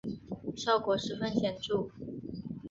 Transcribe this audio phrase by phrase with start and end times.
[0.57, 1.91] 效果十分显著